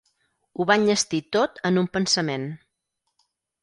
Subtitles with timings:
[0.61, 2.53] Ho va enllestir tot en un pensament.